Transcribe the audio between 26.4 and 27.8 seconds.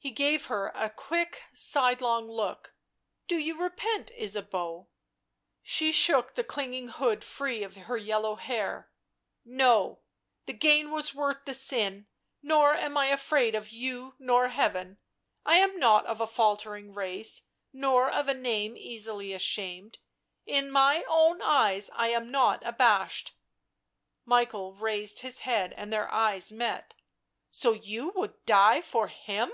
met." So